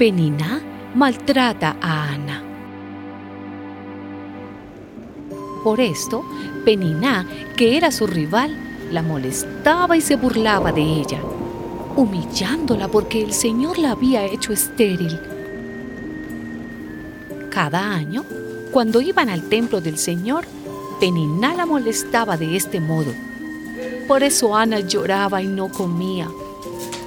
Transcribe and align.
Penina 0.00 0.62
maltrata 0.94 1.76
a 1.80 2.12
Ana. 2.14 2.42
Por 5.62 5.78
esto, 5.78 6.24
Peniná, 6.64 7.26
que 7.54 7.76
era 7.76 7.90
su 7.90 8.06
rival, 8.06 8.56
la 8.90 9.02
molestaba 9.02 9.98
y 9.98 10.00
se 10.00 10.16
burlaba 10.16 10.72
de 10.72 10.80
ella, 10.80 11.20
humillándola 11.96 12.88
porque 12.88 13.22
el 13.22 13.34
Señor 13.34 13.78
la 13.78 13.90
había 13.90 14.24
hecho 14.24 14.54
estéril. 14.54 15.20
Cada 17.50 17.92
año, 17.92 18.24
cuando 18.72 19.00
iban 19.00 19.28
al 19.28 19.48
templo 19.48 19.80
del 19.80 19.98
Señor, 19.98 20.44
Penina 21.00 21.54
la 21.54 21.66
molestaba 21.66 22.36
de 22.36 22.56
este 22.56 22.78
modo. 22.78 23.12
Por 24.06 24.22
eso 24.22 24.54
Ana 24.54 24.80
lloraba 24.80 25.42
y 25.42 25.46
no 25.46 25.68
comía. 25.68 26.28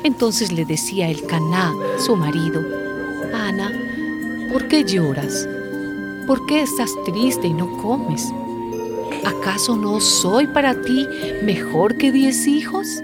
Entonces 0.04 0.52
le 0.52 0.66
decía 0.66 1.10
el 1.10 1.26
Caná, 1.26 1.74
su 2.00 2.16
marido, 2.16 2.62
Ana, 3.34 3.72
¿por 4.52 4.68
qué 4.68 4.84
lloras? 4.84 5.48
¿Por 6.28 6.46
qué 6.46 6.62
estás 6.64 6.92
triste 7.06 7.48
y 7.48 7.54
no 7.54 7.78
comes? 7.78 8.34
¿Acaso 9.24 9.78
no 9.78 10.02
soy 10.02 10.48
para 10.48 10.82
ti 10.82 11.08
mejor 11.44 11.98
que 11.98 12.12
diez 12.12 12.48
hijos? 12.48 13.02